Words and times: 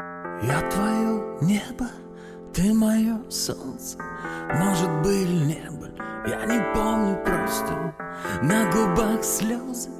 Я 0.00 0.60
твое 0.70 1.20
небо, 1.40 1.86
ты 2.54 2.72
мое 2.72 3.18
солнце. 3.28 3.98
Может 4.54 4.88
быть 5.02 5.28
не 5.28 5.68
был, 5.70 5.90
я 6.24 6.46
не 6.46 6.62
помню 6.72 7.16
просто. 7.24 7.92
На 8.42 8.70
губах 8.70 9.24
слезы 9.24 9.90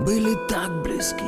были 0.00 0.34
так 0.48 0.82
близки 0.82 1.22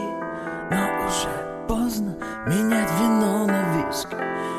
Но 0.70 1.06
уже 1.06 1.66
поздно 1.66 2.14
менять 2.46 2.90
вино 3.00 3.46
на 3.46 3.86
виски. 3.86 4.16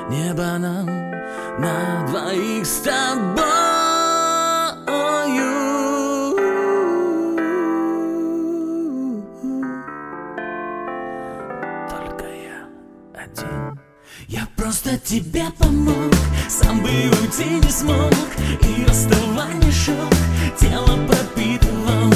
Небо 0.09 0.57
нам 0.57 0.87
на 1.59 2.07
двоих 2.07 2.65
с 2.65 2.79
тобой 2.79 3.70
просто 14.71 14.97
тебе 14.99 15.43
помог 15.59 16.13
Сам 16.47 16.81
бы 16.81 16.89
уйти 16.89 17.59
не 17.61 17.71
смог 17.71 18.13
И 18.61 18.85
расставание 18.85 19.71
шок 19.71 20.13
Тело 20.57 20.97
пропитывал 21.07 22.13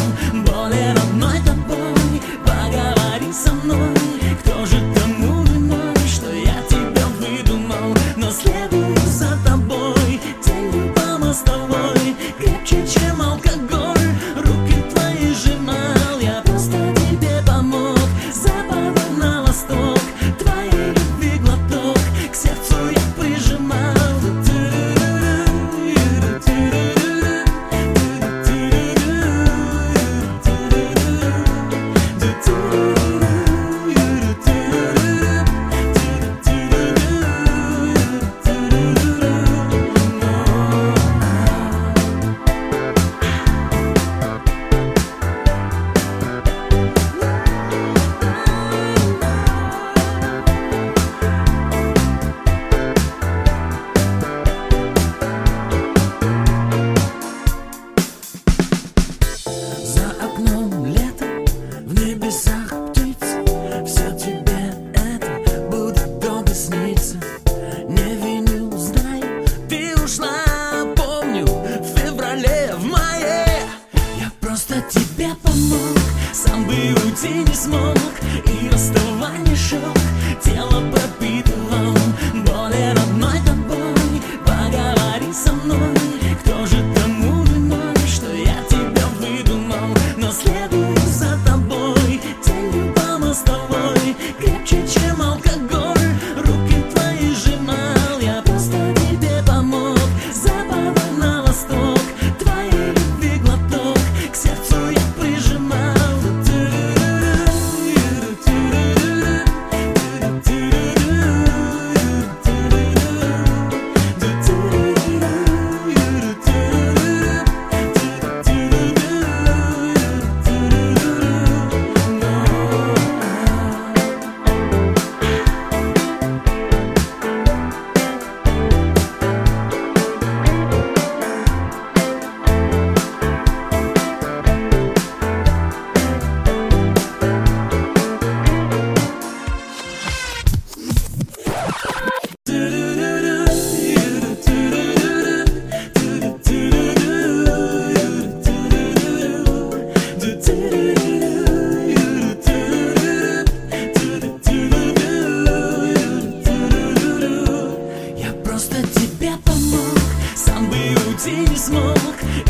уйти 77.26 77.44
не 77.50 77.56
смог 77.56 77.98
И 78.46 78.70
расставание 78.70 79.56
шок 79.56 79.98
Тело 80.44 80.82
пропитывал 80.92 82.05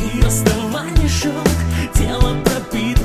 и 0.02 0.22
останешь 0.22 1.22
шок, 1.22 1.48
тело 1.94 2.36
пропитано. 2.44 3.05